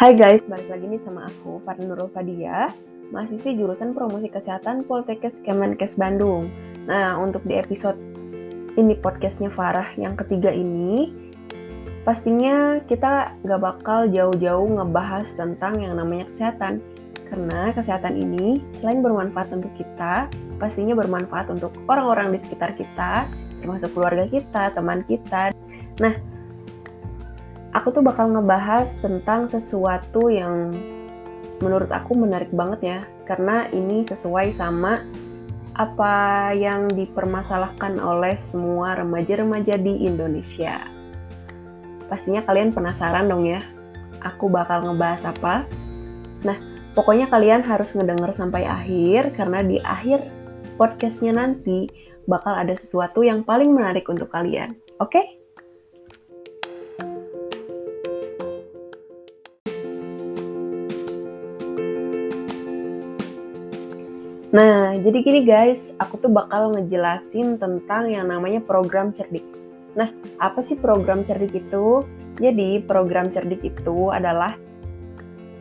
Hai 0.00 0.16
guys, 0.16 0.40
balik 0.48 0.72
lagi 0.72 0.88
nih 0.88 0.96
sama 0.96 1.28
aku, 1.28 1.60
Farni 1.60 1.84
Nurul 1.84 2.08
Fadia, 2.08 2.72
mahasiswi 3.12 3.52
jurusan 3.52 3.92
Promosi 3.92 4.32
Kesehatan 4.32 4.88
Poltekkes 4.88 5.44
Kemenkes 5.44 6.00
Bandung. 6.00 6.48
Nah, 6.88 7.20
untuk 7.20 7.44
di 7.44 7.60
episode 7.60 8.00
ini 8.80 8.96
podcastnya 8.96 9.52
Farah 9.52 9.92
yang 10.00 10.16
ketiga 10.16 10.56
ini, 10.56 11.12
pastinya 12.08 12.80
kita 12.88 13.36
gak 13.44 13.60
bakal 13.60 14.08
jauh-jauh 14.08 14.72
ngebahas 14.72 15.28
tentang 15.36 15.76
yang 15.84 16.00
namanya 16.00 16.32
kesehatan. 16.32 16.80
Karena 17.28 17.68
kesehatan 17.76 18.16
ini 18.16 18.64
selain 18.72 19.04
bermanfaat 19.04 19.52
untuk 19.52 19.68
kita, 19.76 20.32
pastinya 20.56 20.96
bermanfaat 20.96 21.52
untuk 21.52 21.76
orang-orang 21.92 22.32
di 22.32 22.40
sekitar 22.40 22.72
kita, 22.72 23.28
termasuk 23.60 23.92
keluarga 23.92 24.24
kita, 24.32 24.72
teman 24.72 25.04
kita. 25.04 25.52
Nah, 26.00 26.16
aku 27.70 27.94
tuh 27.94 28.02
bakal 28.02 28.30
ngebahas 28.30 28.98
tentang 28.98 29.46
sesuatu 29.46 30.26
yang 30.30 30.74
menurut 31.60 31.92
aku 31.92 32.16
menarik 32.16 32.50
banget 32.50 32.80
ya, 32.82 32.98
karena 33.28 33.68
ini 33.70 34.02
sesuai 34.02 34.50
sama 34.50 35.04
apa 35.78 36.50
yang 36.52 36.90
dipermasalahkan 36.92 38.00
oleh 38.02 38.36
semua 38.36 38.98
remaja-remaja 38.98 39.78
di 39.78 40.04
Indonesia. 40.04 40.82
Pastinya 42.10 42.42
kalian 42.42 42.74
penasaran 42.74 43.30
dong 43.30 43.46
ya, 43.46 43.62
aku 44.24 44.50
bakal 44.50 44.82
ngebahas 44.84 45.30
apa? 45.30 45.64
Nah, 46.42 46.58
pokoknya 46.98 47.30
kalian 47.30 47.62
harus 47.62 47.94
ngedenger 47.94 48.34
sampai 48.34 48.66
akhir, 48.66 49.38
karena 49.38 49.62
di 49.62 49.78
akhir 49.80 50.26
podcastnya 50.74 51.38
nanti 51.38 51.86
bakal 52.26 52.56
ada 52.56 52.74
sesuatu 52.74 53.22
yang 53.22 53.46
paling 53.46 53.70
menarik 53.70 54.04
untuk 54.10 54.28
kalian. 54.32 54.74
Oke? 54.98 55.16
Okay? 55.16 55.39
Nah, 64.50 64.98
jadi 64.98 65.18
gini 65.22 65.40
guys, 65.46 65.94
aku 66.02 66.18
tuh 66.26 66.32
bakal 66.34 66.74
ngejelasin 66.74 67.54
tentang 67.62 68.10
yang 68.10 68.26
namanya 68.26 68.58
program 68.58 69.14
cerdik. 69.14 69.46
Nah, 69.94 70.10
apa 70.42 70.58
sih 70.58 70.74
program 70.74 71.22
cerdik 71.22 71.54
itu? 71.54 72.02
Jadi, 72.34 72.82
program 72.82 73.30
cerdik 73.30 73.62
itu 73.62 74.10
adalah 74.10 74.58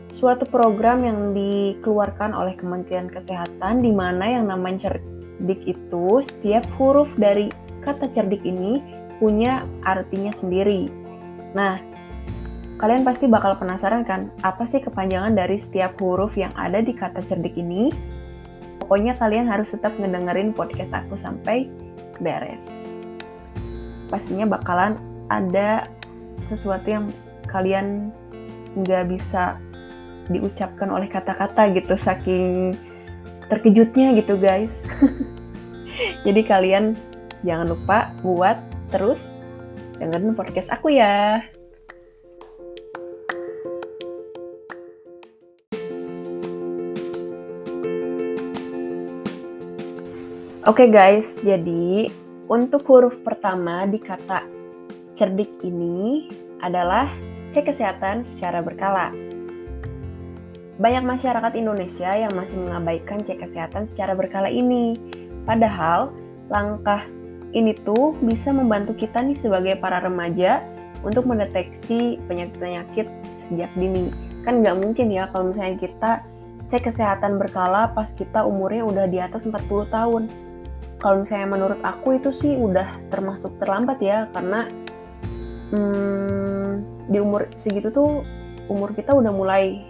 suatu 0.10 0.42
program 0.50 1.06
yang 1.06 1.38
dikeluarkan 1.38 2.34
oleh 2.34 2.58
Kementerian 2.58 3.06
Kesehatan 3.14 3.86
di 3.86 3.94
mana 3.94 4.26
yang 4.26 4.50
namanya 4.50 4.90
cerdik 4.90 5.62
itu 5.70 6.26
setiap 6.26 6.66
huruf 6.82 7.14
dari 7.14 7.54
kata 7.86 8.10
cerdik 8.10 8.42
ini 8.42 8.82
punya 9.22 9.70
artinya 9.86 10.34
sendiri. 10.34 10.90
Nah, 11.54 11.78
kalian 12.82 13.06
pasti 13.06 13.30
bakal 13.30 13.54
penasaran 13.54 14.02
kan, 14.02 14.34
apa 14.42 14.66
sih 14.66 14.82
kepanjangan 14.82 15.38
dari 15.38 15.62
setiap 15.62 15.94
huruf 16.02 16.34
yang 16.34 16.50
ada 16.58 16.82
di 16.82 16.98
kata 16.98 17.22
cerdik 17.22 17.54
ini? 17.54 18.18
Pokoknya 18.90 19.14
kalian 19.22 19.46
harus 19.46 19.70
tetap 19.70 19.94
ngedengerin 20.02 20.50
podcast 20.50 20.98
aku 20.98 21.14
sampai 21.14 21.70
beres. 22.18 22.90
Pastinya 24.10 24.50
bakalan 24.50 24.98
ada 25.30 25.86
sesuatu 26.50 26.90
yang 26.90 27.14
kalian 27.46 28.10
nggak 28.74 29.14
bisa 29.14 29.62
diucapkan 30.34 30.90
oleh 30.90 31.06
kata-kata 31.06 31.70
gitu 31.78 31.94
saking 32.02 32.74
terkejutnya 33.54 34.18
gitu 34.18 34.34
guys. 34.42 34.90
Jadi 36.26 36.42
kalian 36.42 36.98
jangan 37.46 37.70
lupa 37.70 38.10
buat 38.26 38.58
terus 38.90 39.38
dengerin 40.02 40.34
podcast 40.34 40.74
aku 40.74 40.98
ya. 40.98 41.46
Oke 50.70 50.86
okay 50.86 50.94
guys, 50.94 51.34
jadi 51.42 52.14
untuk 52.46 52.86
huruf 52.94 53.26
pertama 53.26 53.90
di 53.90 53.98
kata 53.98 54.46
cerdik 55.18 55.50
ini 55.66 56.30
adalah 56.62 57.10
cek 57.50 57.74
kesehatan 57.74 58.22
secara 58.22 58.62
berkala. 58.62 59.10
Banyak 60.78 61.10
masyarakat 61.10 61.58
Indonesia 61.58 62.14
yang 62.14 62.38
masih 62.38 62.62
mengabaikan 62.62 63.18
cek 63.26 63.42
kesehatan 63.42 63.90
secara 63.90 64.14
berkala 64.14 64.46
ini. 64.46 64.94
Padahal 65.50 66.14
langkah 66.54 67.02
ini 67.58 67.74
tuh 67.82 68.14
bisa 68.22 68.54
membantu 68.54 68.94
kita 68.94 69.26
nih 69.26 69.42
sebagai 69.42 69.74
para 69.82 69.98
remaja 70.06 70.62
untuk 71.02 71.26
mendeteksi 71.26 72.22
penyakit-penyakit 72.30 73.10
sejak 73.50 73.74
dini. 73.74 74.14
Kan 74.46 74.62
nggak 74.62 74.86
mungkin 74.86 75.10
ya 75.10 75.34
kalau 75.34 75.50
misalnya 75.50 75.82
kita 75.82 76.12
cek 76.70 76.94
kesehatan 76.94 77.42
berkala 77.42 77.90
pas 77.98 78.14
kita 78.14 78.46
umurnya 78.46 78.86
udah 78.86 79.06
di 79.10 79.18
atas 79.18 79.50
40 79.50 79.66
tahun 79.90 80.30
kalau 81.00 81.24
misalnya 81.24 81.48
menurut 81.48 81.80
aku 81.82 82.20
itu 82.20 82.30
sih 82.36 82.54
udah 82.60 83.00
termasuk 83.08 83.56
terlambat 83.64 83.98
ya 84.04 84.28
karena 84.36 84.68
hmm, 85.72 86.84
di 87.08 87.18
umur 87.24 87.48
segitu 87.58 87.90
tuh 87.90 88.28
umur 88.68 88.92
kita 88.94 89.16
udah 89.16 89.32
mulai 89.34 89.82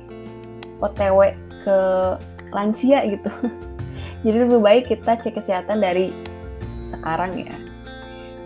OTW 0.79 1.35
ke 1.67 1.77
lansia 2.55 3.03
gitu. 3.05 3.31
Jadi 4.23 4.35
lebih 4.35 4.59
baik 4.59 4.91
kita 4.91 5.19
cek 5.19 5.39
kesehatan 5.39 5.79
dari 5.83 6.11
sekarang 6.87 7.39
ya. 7.39 7.55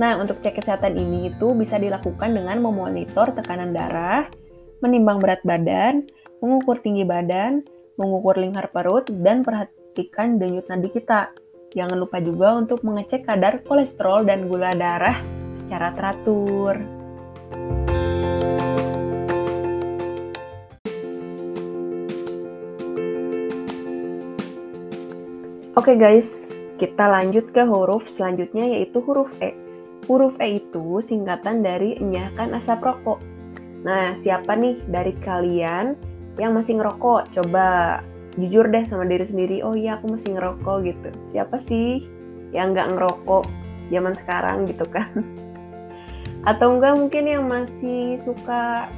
Nah, 0.02 0.18
untuk 0.18 0.42
cek 0.42 0.58
kesehatan 0.58 0.98
ini 0.98 1.30
itu 1.30 1.54
bisa 1.54 1.78
dilakukan 1.78 2.34
dengan 2.34 2.58
memonitor 2.62 3.30
tekanan 3.34 3.74
darah, 3.78 4.26
menimbang 4.82 5.22
berat 5.22 5.42
badan, 5.46 6.10
mengukur 6.42 6.82
tinggi 6.82 7.06
badan, 7.06 7.62
mengukur 7.98 8.38
lingkar 8.42 8.74
perut, 8.74 9.06
dan 9.22 9.46
perhatikan 9.46 10.42
denyut 10.42 10.66
nadi 10.66 10.90
kita. 10.90 11.30
Jangan 11.74 11.98
lupa 11.98 12.22
juga 12.22 12.54
untuk 12.54 12.86
mengecek 12.86 13.26
kadar 13.26 13.66
kolesterol 13.66 14.30
dan 14.30 14.46
gula 14.46 14.78
darah 14.78 15.18
secara 15.58 15.90
teratur. 15.98 16.78
Oke 25.74 25.90
okay 25.90 25.96
guys, 25.98 26.54
kita 26.78 27.10
lanjut 27.10 27.50
ke 27.50 27.66
huruf 27.66 28.06
selanjutnya 28.06 28.78
yaitu 28.78 29.02
huruf 29.02 29.34
E. 29.42 29.58
Huruf 30.06 30.38
E 30.38 30.62
itu 30.62 31.02
singkatan 31.02 31.66
dari 31.66 31.98
enyahkan 31.98 32.54
asap 32.54 32.86
rokok. 32.86 33.18
Nah, 33.82 34.14
siapa 34.14 34.54
nih 34.54 34.78
dari 34.86 35.18
kalian 35.26 35.98
yang 36.38 36.54
masih 36.54 36.78
ngerokok? 36.78 37.34
Coba 37.34 38.00
jujur 38.38 38.66
deh 38.70 38.82
sama 38.86 39.06
diri 39.06 39.26
sendiri 39.30 39.62
oh 39.62 39.78
iya 39.78 40.02
aku 40.02 40.18
masih 40.18 40.38
ngerokok 40.38 40.78
gitu. 40.90 41.10
Siapa 41.30 41.62
sih 41.62 42.02
yang 42.54 42.74
nggak 42.74 42.98
ngerokok 42.98 43.46
zaman 43.94 44.14
sekarang 44.18 44.66
gitu 44.66 44.86
kan? 44.90 45.10
Atau 46.50 46.78
enggak 46.78 46.98
mungkin 47.00 47.24
yang 47.30 47.44
masih 47.48 48.20
suka 48.20 48.90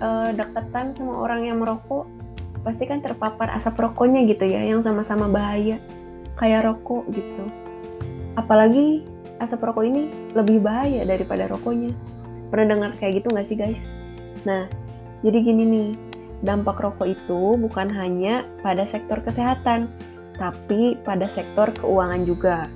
uh, 0.00 0.30
deketan 0.32 0.96
sama 0.96 1.22
orang 1.22 1.46
yang 1.46 1.60
merokok 1.60 2.08
pasti 2.60 2.84
kan 2.84 3.00
terpapar 3.00 3.48
asap 3.56 3.80
rokoknya 3.80 4.28
gitu 4.28 4.44
ya 4.44 4.60
yang 4.60 4.84
sama-sama 4.84 5.24
bahaya 5.28 5.80
kayak 6.36 6.64
rokok 6.64 7.08
gitu. 7.12 7.44
Apalagi 8.36 9.04
asap 9.40 9.64
rokok 9.64 9.84
ini 9.84 10.12
lebih 10.36 10.60
bahaya 10.60 11.04
daripada 11.04 11.48
rokoknya. 11.48 11.92
Pernah 12.52 12.66
dengar 12.76 12.90
kayak 13.00 13.22
gitu 13.22 13.32
nggak 13.32 13.46
sih 13.48 13.56
guys? 13.56 13.92
Nah 14.44 14.68
jadi 15.20 15.38
gini 15.40 15.64
nih 15.68 16.09
dampak 16.40 16.80
rokok 16.80 17.08
itu 17.12 17.56
bukan 17.60 17.88
hanya 17.92 18.44
pada 18.64 18.88
sektor 18.88 19.20
kesehatan, 19.20 19.92
tapi 20.40 20.96
pada 21.04 21.28
sektor 21.28 21.68
keuangan 21.76 22.22
juga. 22.24 22.68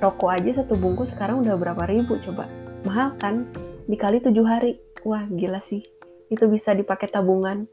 Rokok 0.00 0.30
aja 0.32 0.64
satu 0.64 0.76
bungkus 0.76 1.12
sekarang 1.12 1.44
udah 1.44 1.56
berapa 1.56 1.84
ribu 1.88 2.16
coba? 2.24 2.48
Mahal 2.88 3.16
kan? 3.20 3.48
Dikali 3.88 4.20
tujuh 4.24 4.44
hari. 4.44 4.80
Wah 5.04 5.24
gila 5.28 5.60
sih. 5.60 5.84
Itu 6.32 6.48
bisa 6.48 6.72
dipakai 6.72 7.08
tabungan. 7.12 7.68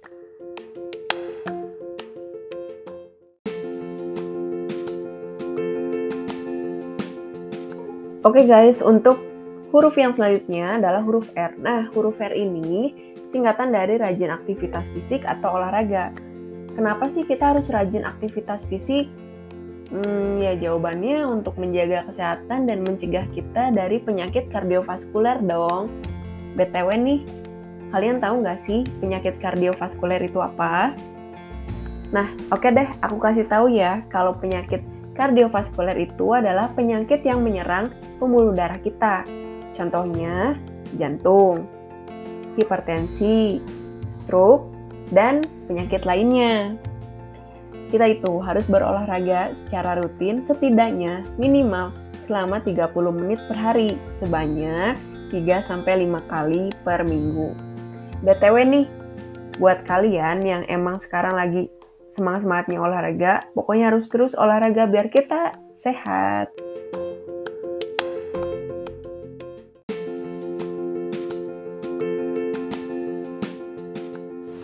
Oke 8.27 8.43
okay 8.43 8.45
guys, 8.51 8.83
untuk 8.83 9.23
huruf 9.71 9.95
yang 9.99 10.15
selanjutnya 10.15 10.79
adalah 10.79 11.03
huruf 11.03 11.27
R. 11.35 11.53
Nah, 11.59 11.91
huruf 11.91 12.17
R 12.19 12.33
ini 12.33 12.95
singkatan 13.27 13.75
dari 13.75 13.99
rajin 13.99 14.31
aktivitas 14.31 14.87
fisik 14.95 15.27
atau 15.27 15.59
olahraga. 15.59 16.15
Kenapa 16.77 17.09
sih 17.11 17.25
kita 17.25 17.57
harus 17.57 17.67
rajin 17.67 18.07
aktivitas 18.07 18.63
fisik? 18.69 19.09
Hmm, 19.87 20.39
ya 20.43 20.51
jawabannya 20.59 21.23
untuk 21.25 21.55
menjaga 21.55 22.03
kesehatan 22.11 22.67
dan 22.67 22.83
mencegah 22.83 23.23
kita 23.31 23.71
dari 23.71 24.03
penyakit 24.03 24.51
kardiovaskuler 24.51 25.39
dong. 25.47 25.87
BTW 26.59 26.89
nih, 26.99 27.21
kalian 27.95 28.19
tahu 28.19 28.43
nggak 28.43 28.59
sih 28.59 28.83
penyakit 28.99 29.39
kardiovaskuler 29.39 30.19
itu 30.27 30.43
apa? 30.43 30.91
Nah, 32.11 32.31
oke 32.51 32.63
okay 32.63 32.71
deh, 32.71 32.89
aku 33.03 33.19
kasih 33.19 33.47
tahu 33.47 33.71
ya 33.71 34.03
kalau 34.11 34.35
penyakit 34.35 34.83
kardiovaskuler 35.15 35.97
itu 35.97 36.35
adalah 36.35 36.71
penyakit 36.75 37.23
yang 37.23 37.41
menyerang 37.41 37.91
pembuluh 38.19 38.53
darah 38.53 38.79
kita. 38.79 39.23
Contohnya, 39.77 40.57
jantung, 40.97 41.69
hipertensi, 42.57 43.61
stroke, 44.09 44.65
dan 45.13 45.45
penyakit 45.69 46.03
lainnya. 46.03 46.75
Kita 47.87 48.03
itu 48.09 48.43
harus 48.43 48.67
berolahraga 48.67 49.55
secara 49.55 49.95
rutin 50.01 50.43
setidaknya 50.43 51.23
minimal 51.39 51.95
selama 52.27 52.59
30 52.59 52.91
menit 53.15 53.39
per 53.47 53.55
hari 53.55 53.95
sebanyak 54.11 54.99
3-5 55.31 55.71
kali 56.27 56.73
per 56.83 57.07
minggu. 57.07 57.55
BTW 58.27 58.55
nih, 58.67 58.85
buat 59.61 59.87
kalian 59.87 60.43
yang 60.43 60.63
emang 60.67 60.99
sekarang 60.99 61.37
lagi 61.37 61.71
semangat-semangatnya 62.11 62.79
olahraga, 62.79 63.33
pokoknya 63.55 63.93
harus 63.93 64.11
terus 64.11 64.35
olahraga 64.35 64.87
biar 64.87 65.07
kita 65.07 65.55
sehat. 65.75 66.51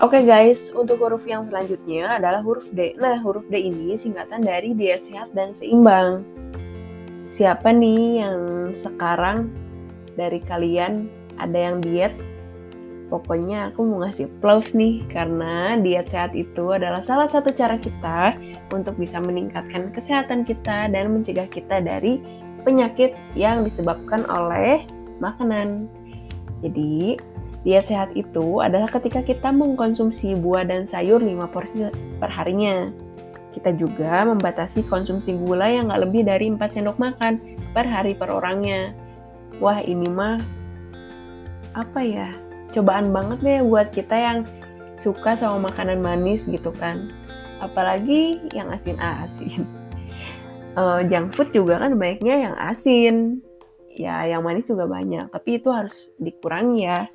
Oke 0.03 0.19
okay 0.19 0.27
guys, 0.27 0.67
untuk 0.75 0.99
huruf 0.99 1.23
yang 1.23 1.47
selanjutnya 1.47 2.19
adalah 2.19 2.43
huruf 2.43 2.67
D. 2.75 2.91
Nah, 2.99 3.23
huruf 3.23 3.47
D 3.47 3.55
ini 3.55 3.95
singkatan 3.95 4.43
dari 4.43 4.75
diet 4.75 5.07
sehat 5.07 5.31
dan 5.31 5.55
seimbang. 5.55 6.27
Siapa 7.31 7.71
nih 7.71 8.19
yang 8.19 8.39
sekarang 8.75 9.47
dari 10.19 10.43
kalian 10.43 11.07
ada 11.39 11.55
yang 11.55 11.79
diet? 11.79 12.11
Pokoknya 13.07 13.71
aku 13.71 13.87
mau 13.87 14.03
ngasih 14.03 14.27
plus 14.43 14.75
nih, 14.75 15.07
karena 15.07 15.79
diet 15.79 16.11
sehat 16.11 16.35
itu 16.35 16.75
adalah 16.75 16.99
salah 16.99 17.31
satu 17.31 17.55
cara 17.55 17.79
kita 17.79 18.35
untuk 18.75 18.99
bisa 18.99 19.23
meningkatkan 19.23 19.87
kesehatan 19.95 20.43
kita 20.43 20.91
dan 20.91 21.15
mencegah 21.15 21.47
kita 21.47 21.79
dari 21.79 22.19
penyakit 22.67 23.15
yang 23.39 23.63
disebabkan 23.63 24.27
oleh 24.27 24.83
makanan. 25.23 25.87
Jadi, 26.59 27.15
Diet 27.63 27.87
sehat 27.87 28.11
itu 28.11 28.59
adalah 28.59 28.91
ketika 28.91 29.23
kita 29.23 29.47
mengkonsumsi 29.55 30.35
buah 30.35 30.67
dan 30.67 30.83
sayur 30.83 31.23
5 31.23 31.47
porsi 31.47 31.87
per 32.19 32.27
harinya. 32.27 32.91
Kita 33.55 33.71
juga 33.79 34.27
membatasi 34.27 34.83
konsumsi 34.91 35.31
gula 35.31 35.71
yang 35.71 35.87
nggak 35.87 36.03
lebih 36.03 36.27
dari 36.27 36.51
4 36.51 36.59
sendok 36.59 36.99
makan 36.99 37.39
per 37.71 37.87
hari 37.87 38.19
per 38.19 38.27
orangnya. 38.27 38.91
Wah 39.63 39.79
ini 39.79 40.11
mah 40.11 40.43
apa 41.73 42.03
ya 42.03 42.29
cobaan 42.75 43.15
banget 43.15 43.39
deh 43.41 43.59
buat 43.63 43.95
kita 43.95 44.13
yang 44.13 44.37
suka 44.99 45.39
sama 45.39 45.71
makanan 45.71 46.03
manis 46.03 46.43
gitu 46.43 46.75
kan. 46.75 47.15
Apalagi 47.63 48.43
yang 48.51 48.75
asin-asin. 48.75 49.63
Uh, 50.75 50.99
junk 51.09 51.31
food 51.31 51.47
juga 51.55 51.79
kan 51.79 51.95
banyaknya 51.95 52.51
yang 52.51 52.55
asin. 52.59 53.39
Ya, 53.93 54.25
yang 54.27 54.43
manis 54.43 54.67
juga 54.67 54.83
banyak. 54.83 55.31
Tapi 55.31 55.63
itu 55.63 55.69
harus 55.71 55.93
dikurangi 56.19 56.81
ya 56.83 57.07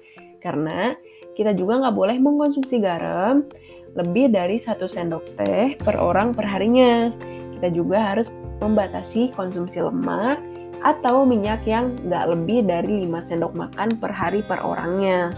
karena 0.42 0.94
kita 1.38 1.54
juga 1.54 1.86
nggak 1.86 1.96
boleh 1.96 2.16
mengkonsumsi 2.18 2.82
garam 2.82 3.46
lebih 3.94 4.30
dari 4.30 4.58
satu 4.58 4.86
sendok 4.86 5.24
teh 5.38 5.74
per 5.80 5.96
orang 5.98 6.34
per 6.34 6.46
harinya. 6.46 7.10
Kita 7.58 7.68
juga 7.74 8.14
harus 8.14 8.30
membatasi 8.62 9.34
konsumsi 9.34 9.82
lemak 9.82 10.38
atau 10.82 11.26
minyak 11.26 11.62
yang 11.66 11.98
nggak 12.06 12.30
lebih 12.30 12.62
dari 12.62 13.06
5 13.06 13.26
sendok 13.26 13.52
makan 13.54 13.98
per 13.98 14.14
hari 14.14 14.46
per 14.46 14.62
orangnya. 14.62 15.34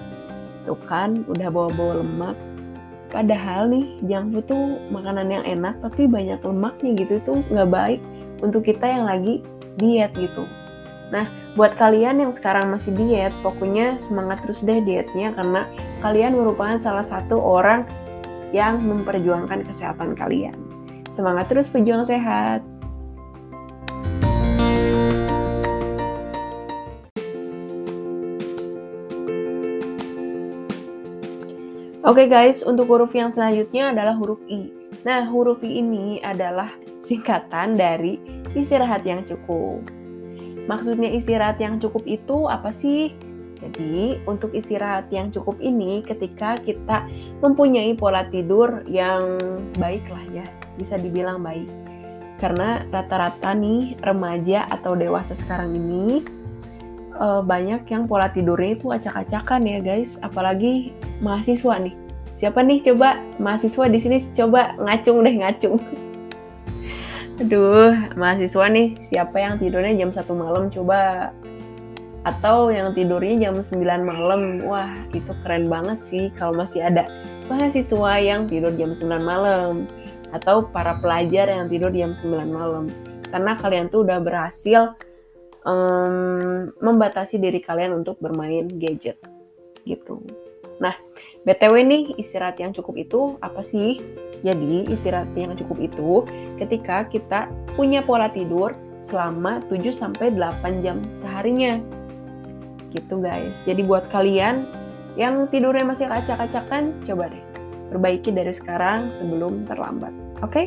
Tuh 0.69 0.77
kan, 0.85 1.25
udah 1.25 1.49
bawa-bawa 1.49 2.05
lemak. 2.05 2.37
Padahal 3.11 3.73
nih, 3.73 3.99
junk 4.07 4.37
food 4.37 4.47
tuh 4.47 4.79
makanan 4.93 5.33
yang 5.33 5.45
enak 5.49 5.81
tapi 5.83 6.07
banyak 6.07 6.39
lemaknya 6.45 6.91
gitu 7.01 7.15
tuh 7.25 7.39
nggak 7.49 7.71
baik 7.73 8.01
untuk 8.45 8.63
kita 8.69 8.85
yang 8.85 9.09
lagi 9.09 9.41
diet 9.81 10.13
gitu. 10.15 10.45
Nah, 11.11 11.27
buat 11.59 11.75
kalian 11.75 12.23
yang 12.23 12.31
sekarang 12.31 12.71
masih 12.71 12.95
diet, 12.95 13.35
pokoknya 13.43 13.99
semangat 14.07 14.39
terus 14.47 14.63
deh 14.63 14.79
dietnya 14.87 15.35
karena 15.35 15.67
kalian 15.99 16.39
merupakan 16.39 16.79
salah 16.79 17.03
satu 17.03 17.43
orang 17.43 17.83
yang 18.55 18.79
memperjuangkan 18.83 19.67
kesehatan 19.67 20.15
kalian. 20.15 20.55
Semangat 21.11 21.51
terus 21.51 21.67
pejuang 21.67 22.07
sehat. 22.07 22.63
Oke 32.01 32.27
okay 32.27 32.33
guys, 32.33 32.65
untuk 32.65 32.91
huruf 32.91 33.13
yang 33.13 33.31
selanjutnya 33.31 33.93
adalah 33.93 34.17
huruf 34.17 34.41
I. 34.49 34.73
Nah, 35.07 35.29
huruf 35.31 35.63
I 35.63 35.79
ini 35.79 36.19
adalah 36.25 36.73
singkatan 37.05 37.79
dari 37.79 38.19
istirahat 38.57 39.05
yang 39.05 39.23
cukup. 39.29 40.00
Maksudnya 40.71 41.11
istirahat 41.11 41.59
yang 41.59 41.83
cukup 41.83 42.07
itu 42.07 42.47
apa 42.47 42.71
sih? 42.71 43.11
Jadi, 43.59 44.23
untuk 44.25 44.55
istirahat 44.55 45.11
yang 45.11 45.35
cukup 45.35 45.59
ini 45.59 46.01
ketika 46.07 46.57
kita 46.63 47.05
mempunyai 47.43 47.93
pola 47.99 48.25
tidur 48.31 48.87
yang 48.87 49.37
baik 49.77 50.07
lah 50.09 50.25
ya, 50.31 50.47
bisa 50.79 50.95
dibilang 50.97 51.43
baik. 51.43 51.67
Karena 52.39 52.87
rata-rata 52.89 53.53
nih 53.53 54.01
remaja 54.01 54.65
atau 54.73 54.97
dewasa 54.97 55.37
sekarang 55.37 55.77
ini 55.77 56.25
uh, 57.21 57.45
banyak 57.45 57.85
yang 57.93 58.09
pola 58.09 58.33
tidurnya 58.33 58.81
itu 58.81 58.89
acak-acakan 58.95 59.61
ya 59.69 59.79
guys, 59.83 60.17
apalagi 60.25 60.97
mahasiswa 61.21 61.77
nih. 61.83 61.93
Siapa 62.41 62.65
nih 62.65 62.81
coba 62.81 63.21
mahasiswa 63.37 63.85
di 63.93 64.01
sini 64.01 64.25
coba 64.33 64.73
ngacung 64.81 65.21
deh 65.21 65.37
ngacung. 65.37 65.77
Aduh, 67.41 67.97
mahasiswa 68.21 68.69
nih, 68.69 69.01
siapa 69.01 69.41
yang 69.41 69.57
tidurnya 69.57 69.97
jam 69.97 70.13
satu 70.13 70.37
malam 70.37 70.69
coba 70.69 71.33
atau 72.29 72.69
yang 72.69 72.93
tidurnya 72.93 73.49
jam 73.49 73.57
9 73.57 73.81
malam. 74.05 74.61
Wah, 74.69 74.93
itu 75.17 75.33
keren 75.41 75.73
banget 75.73 76.05
sih 76.05 76.29
kalau 76.37 76.53
masih 76.53 76.85
ada 76.85 77.09
mahasiswa 77.49 78.13
yang 78.21 78.45
tidur 78.45 78.77
jam 78.77 78.93
9 78.93 79.25
malam 79.25 79.89
atau 80.37 80.69
para 80.69 81.01
pelajar 81.01 81.49
yang 81.49 81.73
tidur 81.73 81.89
jam 81.97 82.13
9 82.13 82.29
malam. 82.45 82.93
Karena 83.33 83.57
kalian 83.57 83.89
tuh 83.89 84.05
udah 84.05 84.21
berhasil 84.21 84.93
um, 85.65 86.69
membatasi 86.77 87.41
diri 87.41 87.65
kalian 87.65 88.05
untuk 88.05 88.21
bermain 88.21 88.69
gadget 88.77 89.17
gitu. 89.89 90.21
Nah, 90.77 90.93
BTW 91.49 91.89
nih, 91.89 92.03
istirahat 92.21 92.61
yang 92.61 92.77
cukup 92.77 93.01
itu 93.01 93.21
apa 93.41 93.65
sih? 93.65 93.97
Jadi, 94.41 94.89
istirahat 94.89 95.31
yang 95.37 95.57
cukup 95.57 95.79
itu 95.81 96.25
ketika 96.57 97.05
kita 97.09 97.49
punya 97.77 98.01
pola 98.01 98.33
tidur 98.33 98.73
selama 99.01 99.65
7-8 99.69 100.85
jam 100.85 101.01
seharinya. 101.17 101.81
Gitu 102.93 103.23
guys. 103.23 103.63
Jadi 103.65 103.87
buat 103.87 104.09
kalian 104.11 104.67
yang 105.15 105.49
tidurnya 105.49 105.87
masih 105.87 106.07
acak-acakan, 106.07 106.95
coba 107.07 107.31
deh 107.31 107.43
perbaiki 107.91 108.31
dari 108.31 108.55
sekarang 108.55 109.11
sebelum 109.19 109.67
terlambat. 109.67 110.15
Oke? 110.41 110.51
Okay? 110.51 110.67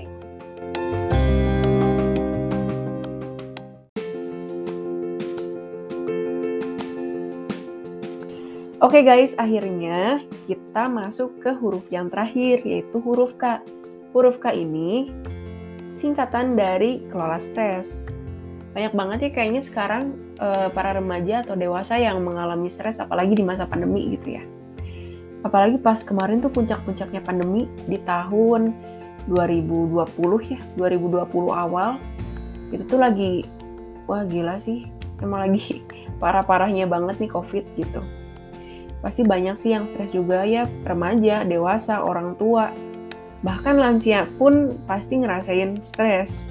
Oke 8.84 9.00
okay 9.00 9.08
guys, 9.08 9.32
akhirnya 9.40 10.20
kita 10.44 10.92
masuk 10.92 11.40
ke 11.40 11.56
huruf 11.56 11.88
yang 11.88 12.12
terakhir, 12.12 12.68
yaitu 12.68 13.00
huruf 13.00 13.32
K. 13.40 13.63
Huruf 14.12 14.44
K 14.44 14.52
ini 14.52 15.08
singkatan 15.96 16.60
dari 16.60 17.00
kelola 17.08 17.40
stres. 17.40 18.12
Banyak 18.75 18.92
banget 18.92 19.18
ya 19.24 19.30
kayaknya 19.40 19.63
sekarang 19.63 20.20
e, 20.36 20.68
para 20.75 21.00
remaja 21.00 21.48
atau 21.48 21.56
dewasa 21.56 21.96
yang 21.96 22.28
mengalami 22.28 22.68
stres, 22.68 23.00
apalagi 23.00 23.40
di 23.40 23.44
masa 23.48 23.63
pandemi 23.63 24.20
gitu 24.20 24.36
ya. 24.36 24.44
Apalagi 25.48 25.80
pas 25.80 26.04
kemarin 26.04 26.44
tuh 26.44 26.52
puncak-puncaknya 26.52 27.24
pandemi 27.24 27.72
di 27.88 27.96
tahun 28.04 28.75
2020 29.32 29.96
ya, 30.52 30.60
2020 30.75 31.32
awal, 31.56 32.04
itu 32.75 32.84
tuh 32.84 33.00
lagi, 33.00 33.48
wah 34.12 34.28
gila 34.28 34.60
sih, 34.60 34.92
emang 35.24 35.48
lagi 35.48 35.80
parah-parahnya 36.20 36.84
banget 36.84 37.24
nih 37.24 37.32
COVID 37.32 37.63
gitu 37.80 38.04
pasti 39.04 39.22
banyak 39.28 39.60
sih 39.60 39.76
yang 39.76 39.84
stres 39.84 40.16
juga 40.16 40.48
ya 40.48 40.64
remaja, 40.88 41.44
dewasa, 41.44 42.00
orang 42.00 42.40
tua. 42.40 42.72
Bahkan 43.44 43.76
lansia 43.76 44.24
pun 44.40 44.80
pasti 44.88 45.20
ngerasain 45.20 45.84
stres. 45.84 46.48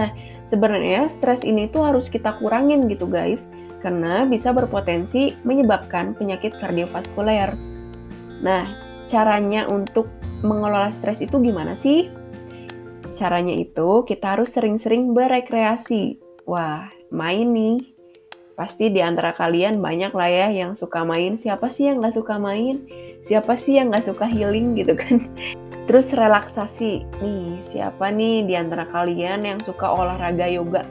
Nah, 0.00 0.08
sebenarnya 0.48 1.12
stres 1.12 1.44
ini 1.44 1.68
tuh 1.68 1.84
harus 1.84 2.08
kita 2.08 2.40
kurangin 2.40 2.88
gitu 2.88 3.04
guys, 3.04 3.52
karena 3.84 4.24
bisa 4.24 4.56
berpotensi 4.56 5.36
menyebabkan 5.44 6.16
penyakit 6.16 6.56
kardiovaskuler. 6.56 7.52
Nah, 8.40 8.64
caranya 9.04 9.68
untuk 9.68 10.08
mengelola 10.40 10.88
stres 10.88 11.20
itu 11.20 11.36
gimana 11.36 11.76
sih? 11.76 12.08
Caranya 13.18 13.52
itu 13.52 14.06
kita 14.08 14.38
harus 14.38 14.56
sering-sering 14.56 15.12
berekreasi. 15.12 16.16
Wah, 16.48 16.88
main 17.12 17.52
nih 17.52 17.97
Pasti 18.58 18.90
di 18.90 18.98
antara 18.98 19.30
kalian 19.38 19.78
banyak 19.78 20.10
lah 20.10 20.26
ya 20.26 20.50
yang 20.50 20.74
suka 20.74 21.06
main. 21.06 21.38
Siapa 21.38 21.70
sih 21.70 21.86
yang 21.86 22.02
nggak 22.02 22.18
suka 22.18 22.42
main? 22.42 22.82
Siapa 23.22 23.54
sih 23.54 23.78
yang 23.78 23.94
nggak 23.94 24.10
suka 24.10 24.26
healing 24.26 24.74
gitu 24.74 24.98
kan? 24.98 25.30
Terus 25.86 26.10
relaksasi. 26.10 27.06
Nih, 27.22 27.62
siapa 27.62 28.10
nih 28.10 28.50
di 28.50 28.58
antara 28.58 28.82
kalian 28.90 29.46
yang 29.46 29.62
suka 29.62 29.86
olahraga 29.86 30.50
yoga? 30.50 30.82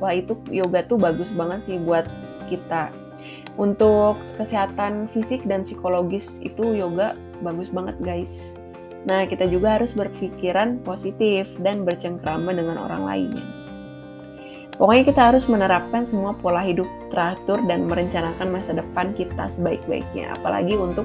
Wah, 0.00 0.16
itu 0.16 0.32
yoga 0.48 0.80
tuh 0.88 0.96
bagus 0.96 1.28
banget 1.36 1.68
sih 1.68 1.76
buat 1.76 2.08
kita. 2.48 2.88
Untuk 3.60 4.16
kesehatan 4.40 5.12
fisik 5.12 5.44
dan 5.44 5.68
psikologis 5.68 6.40
itu 6.40 6.72
yoga 6.72 7.12
bagus 7.44 7.68
banget 7.68 8.00
guys. 8.00 8.56
Nah, 9.04 9.28
kita 9.28 9.44
juga 9.52 9.76
harus 9.76 9.92
berpikiran 9.92 10.80
positif 10.80 11.44
dan 11.60 11.84
bercengkrama 11.84 12.56
dengan 12.56 12.80
orang 12.80 13.04
lainnya. 13.04 13.59
Pokoknya 14.80 15.12
kita 15.12 15.22
harus 15.28 15.44
menerapkan 15.44 16.08
semua 16.08 16.32
pola 16.32 16.64
hidup 16.64 16.88
teratur 17.12 17.60
dan 17.68 17.84
merencanakan 17.84 18.48
masa 18.48 18.72
depan 18.72 19.12
kita 19.12 19.52
sebaik-baiknya. 19.52 20.32
Apalagi 20.40 20.72
untuk 20.72 21.04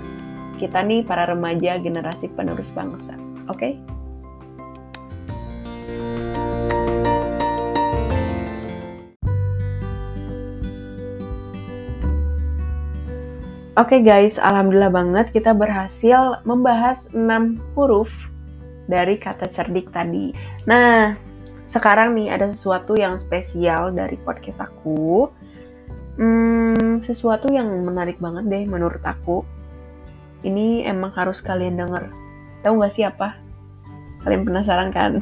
kita 0.56 0.80
nih 0.80 1.04
para 1.04 1.28
remaja 1.28 1.76
generasi 1.84 2.32
penerus 2.32 2.72
bangsa. 2.72 3.20
Oke? 3.52 3.76
Okay? 3.76 3.84
Oke 13.76 14.00
okay 14.00 14.08
guys, 14.08 14.40
alhamdulillah 14.40 14.88
banget 14.88 15.36
kita 15.36 15.52
berhasil 15.52 16.40
membahas 16.48 17.12
6 17.12 17.60
huruf 17.76 18.08
dari 18.88 19.20
kata 19.20 19.52
cerdik 19.52 19.92
tadi. 19.92 20.32
Nah, 20.64 21.25
sekarang 21.66 22.14
nih 22.14 22.30
ada 22.30 22.54
sesuatu 22.54 22.94
yang 22.94 23.18
spesial 23.18 23.90
dari 23.90 24.18
podcast 24.22 24.62
aku. 24.66 25.30
Hmm, 26.16 27.02
sesuatu 27.04 27.52
yang 27.52 27.68
menarik 27.84 28.22
banget 28.22 28.46
deh 28.48 28.64
menurut 28.70 29.02
aku. 29.02 29.42
Ini 30.46 30.86
emang 30.86 31.12
harus 31.18 31.42
kalian 31.42 31.76
denger. 31.76 32.14
Tahu 32.62 32.74
gak 32.82 32.94
sih 32.94 33.04
apa? 33.04 33.34
Kalian 34.22 34.46
penasaran 34.46 34.94
kan? 34.94 35.20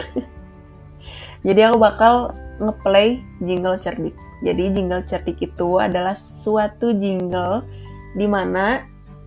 Jadi 1.47 1.59
aku 1.63 1.77
bakal 1.79 2.35
ngeplay 2.59 3.23
jingle 3.43 3.79
cerdik. 3.79 4.15
Jadi 4.43 4.75
jingle 4.75 5.03
cerdik 5.07 5.39
itu 5.39 5.79
adalah 5.79 6.15
suatu 6.15 6.91
jingle 6.95 7.63
di 8.19 8.27
mana 8.27 8.83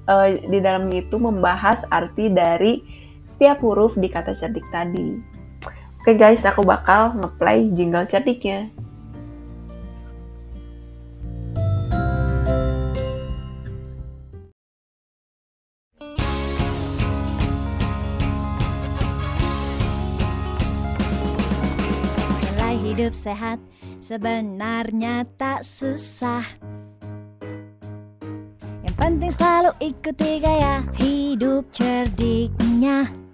uh, 0.09 0.29
di 0.33 0.59
dalamnya 0.61 1.05
itu 1.05 1.17
membahas 1.17 1.85
arti 1.91 2.31
dari 2.31 2.85
setiap 3.27 3.61
huruf 3.65 3.97
di 3.99 4.09
kata 4.09 4.33
cerdik 4.33 4.65
tadi. 4.71 5.36
Oke 6.07 6.23
guys, 6.23 6.47
aku 6.47 6.63
bakal 6.63 7.19
ngeplay 7.19 7.67
jingle 7.75 8.07
cerdiknya. 8.07 8.71
hidup 22.87 23.19
sehat 23.19 23.59
sebenarnya 23.99 25.27
tak 25.35 25.67
susah 25.67 26.47
penting 28.97 29.33
selalu 29.33 29.75
ikuti 29.83 30.39
gaya 30.39 30.87
hidup 30.97 31.67
cerdiknya 31.75 33.26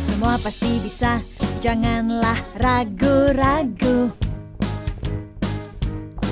Semua 0.00 0.40
pasti 0.40 0.80
bisa, 0.80 1.20
janganlah 1.60 2.40
ragu-ragu. 2.56 4.08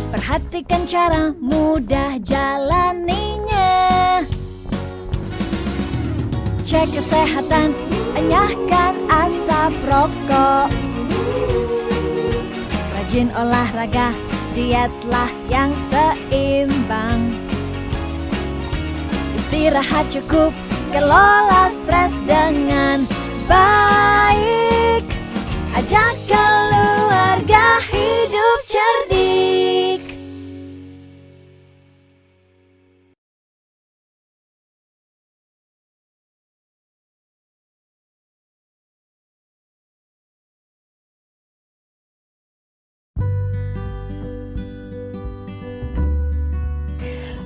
Perhatikan 0.08 0.88
cara 0.88 1.36
mudah 1.36 2.16
jalaninya. 2.24 3.68
Cek 6.64 6.96
kesehatan, 6.96 7.76
enyahkan 8.16 8.96
asap 9.12 9.76
rokok. 9.84 10.72
Rajin 12.96 13.28
olahraga, 13.36 14.16
dietlah 14.56 15.28
yang 15.52 15.76
seimbang. 15.76 17.36
Istirahat 19.36 20.08
cukup, 20.08 20.56
kelola 20.88 21.68
stres 21.68 22.16
dengan 22.24 23.04
baik. 23.48 25.04
Ajak 25.72 26.14
keluarga 26.28 27.80
hidup 27.88 28.58
cerdik. 28.68 30.04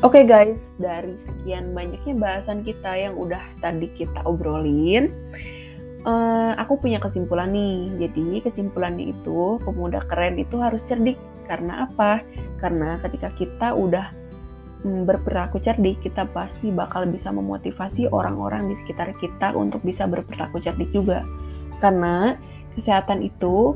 Oke 0.03 0.19
okay 0.19 0.27
guys, 0.27 0.75
dari 0.83 1.15
sekian 1.15 1.79
banyaknya 1.79 2.19
bahasan 2.19 2.67
kita 2.67 2.91
yang 2.91 3.15
udah 3.15 3.39
tadi 3.63 3.87
kita 3.95 4.19
obrolin, 4.27 5.15
uh, 6.05 6.53
aku 6.59 6.79
punya 6.83 6.99
kesimpulan 7.03 7.51
nih. 7.51 8.07
Jadi 8.07 8.43
kesimpulannya 8.45 9.13
itu 9.15 9.59
pemuda 9.63 10.05
keren 10.07 10.39
itu 10.39 10.59
harus 10.59 10.83
cerdik. 10.87 11.19
Karena 11.47 11.87
apa? 11.91 12.23
Karena 12.63 12.97
ketika 13.03 13.29
kita 13.35 13.75
udah 13.75 14.15
mm, 14.87 15.03
berperilaku 15.05 15.59
cerdik, 15.59 16.01
kita 16.01 16.27
pasti 16.31 16.71
bakal 16.71 17.07
bisa 17.11 17.35
memotivasi 17.35 18.09
orang-orang 18.11 18.71
di 18.71 18.75
sekitar 18.79 19.11
kita 19.19 19.53
untuk 19.53 19.83
bisa 19.83 20.07
berperilaku 20.07 20.63
cerdik 20.63 20.91
juga. 20.95 21.27
Karena 21.83 22.39
kesehatan 22.79 23.27
itu 23.27 23.75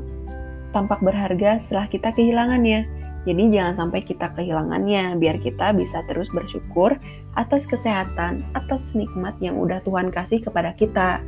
tampak 0.71 0.99
berharga 1.03 1.59
setelah 1.59 1.87
kita 1.87 2.11
kehilangannya 2.15 2.97
jadi 3.27 3.43
jangan 3.51 3.75
sampai 3.75 4.07
kita 4.07 4.31
kehilangannya, 4.39 5.19
biar 5.19 5.43
kita 5.43 5.75
bisa 5.75 5.99
terus 6.07 6.31
bersyukur 6.31 6.95
atas 7.35 7.67
kesehatan, 7.67 8.47
atas 8.55 8.95
nikmat 8.95 9.35
yang 9.43 9.59
udah 9.59 9.83
Tuhan 9.83 10.15
kasih 10.15 10.39
kepada 10.39 10.71
kita. 10.79 11.19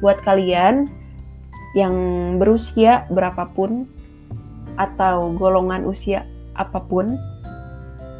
Buat 0.00 0.22
kalian 0.22 0.88
yang 1.76 1.94
berusia 2.40 3.04
berapapun 3.12 3.86
atau 4.78 5.34
golongan 5.34 5.84
usia 5.84 6.24
apa 6.54 6.78
pun, 6.82 7.18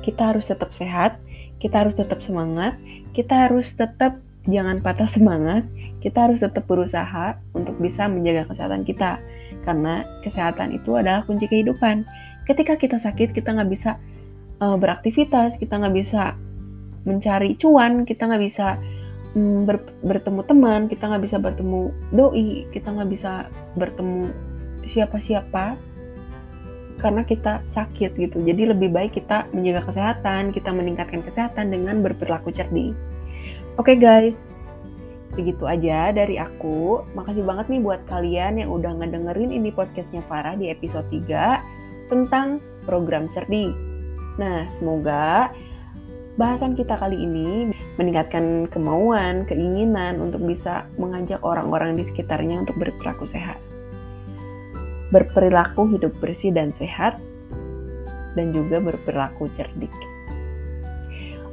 kita 0.03 0.35
harus 0.35 0.51
tetap 0.51 0.75
sehat, 0.75 1.19
kita 1.63 1.87
harus 1.87 1.95
tetap 1.95 2.19
semangat, 2.23 2.75
kita 3.15 3.49
harus 3.49 3.71
tetap 3.75 4.19
jangan 4.49 4.83
patah 4.83 5.11
semangat, 5.11 5.67
kita 6.03 6.31
harus 6.31 6.43
tetap 6.43 6.67
berusaha 6.67 7.39
untuk 7.55 7.79
bisa 7.79 8.07
menjaga 8.11 8.51
kesehatan 8.51 8.83
kita. 8.83 9.23
Karena 9.63 10.03
kesehatan 10.23 10.75
itu 10.75 10.97
adalah 10.97 11.23
kunci 11.27 11.47
kehidupan 11.47 12.07
ketika 12.49 12.81
kita 12.81 12.97
sakit 12.97 13.37
kita 13.37 13.53
nggak 13.53 13.71
bisa 13.71 14.01
uh, 14.65 14.75
beraktivitas 14.81 15.61
kita 15.61 15.77
nggak 15.77 15.95
bisa 15.95 16.33
mencari 17.05 17.55
cuan 17.61 18.09
kita 18.09 18.25
nggak 18.25 18.43
bisa 18.43 18.81
um, 19.37 19.69
ber, 19.69 19.83
bertemu 20.05 20.41
teman 20.47 20.81
kita 20.87 21.09
nggak 21.09 21.25
bisa 21.25 21.37
bertemu 21.41 21.93
doi 22.15 22.65
kita 22.73 22.89
nggak 22.95 23.11
bisa 23.11 23.33
bertemu 23.77 24.33
siapa-siapa 24.89 25.77
karena 26.99 27.23
kita 27.23 27.63
sakit 27.71 28.19
gitu. 28.19 28.43
Jadi 28.43 28.75
lebih 28.75 28.91
baik 28.91 29.15
kita 29.23 29.47
menjaga 29.55 29.87
kesehatan 29.89 30.51
kita 30.51 30.71
meningkatkan 30.75 31.23
kesehatan 31.23 31.71
dengan 31.71 32.03
berperilaku 32.03 32.51
cerdik. 32.51 32.93
Oke 33.79 33.95
okay, 33.95 33.97
guys. 33.97 34.59
Segitu 35.39 35.71
aja 35.71 36.11
dari 36.11 36.35
aku. 36.35 37.07
Makasih 37.15 37.47
banget 37.47 37.71
nih 37.71 37.81
buat 37.87 38.03
kalian 38.11 38.59
yang 38.59 38.75
udah 38.75 38.99
ngedengerin 38.99 39.55
ini 39.55 39.71
podcastnya 39.71 40.19
Farah 40.27 40.59
di 40.59 40.67
episode 40.67 41.07
3 41.15 42.11
tentang 42.11 42.59
program 42.83 43.31
cerdik. 43.31 43.71
Nah, 44.35 44.67
semoga 44.67 45.55
bahasan 46.39 46.79
kita 46.79 46.95
kali 46.95 47.19
ini 47.19 47.75
meningkatkan 47.99 48.71
kemauan, 48.71 49.43
keinginan 49.51 50.23
untuk 50.23 50.47
bisa 50.47 50.87
mengajak 50.95 51.43
orang-orang 51.43 51.99
di 51.99 52.07
sekitarnya 52.07 52.63
untuk 52.63 52.79
berperilaku 52.79 53.27
sehat. 53.27 53.59
Berperilaku 55.11 55.91
hidup 55.99 56.15
bersih 56.23 56.55
dan 56.55 56.71
sehat, 56.71 57.19
dan 58.39 58.55
juga 58.55 58.79
berperilaku 58.79 59.51
cerdik. 59.59 59.91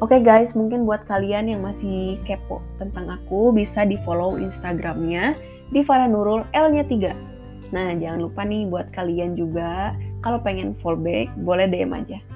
Oke 0.03 0.19
okay 0.19 0.21
guys, 0.21 0.53
mungkin 0.53 0.85
buat 0.85 1.01
kalian 1.09 1.49
yang 1.49 1.65
masih 1.65 2.21
kepo 2.29 2.61
tentang 2.77 3.09
aku, 3.09 3.49
bisa 3.49 3.89
di 3.89 3.97
follow 4.05 4.37
Instagramnya 4.37 5.33
di 5.73 5.81
Faranurul 5.81 6.45
L-nya 6.53 6.85
3. 6.85 7.73
Nah, 7.73 7.97
jangan 7.97 8.21
lupa 8.21 8.45
nih 8.45 8.69
buat 8.69 8.93
kalian 8.93 9.33
juga 9.33 9.97
kalau 10.21 10.37
pengen 10.45 10.77
fallback 10.83 11.33
boleh 11.41 11.65
DM 11.65 11.95
aja 11.95 12.34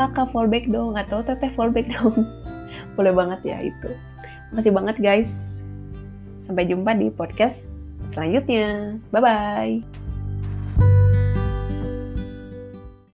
kakak 0.00 0.32
fallback 0.32 0.64
dong. 0.72 0.96
Atau 0.96 1.20
teteh 1.20 1.52
fallback 1.52 1.92
dong. 1.92 2.24
Boleh 2.96 3.12
banget 3.12 3.40
ya 3.44 3.58
itu. 3.60 3.92
Makasih 4.50 4.72
banget 4.72 4.96
guys. 4.96 5.60
Sampai 6.40 6.64
jumpa 6.66 6.96
di 6.96 7.12
podcast 7.12 7.68
selanjutnya. 8.08 8.96
Bye 9.12 9.20
bye 9.20 9.99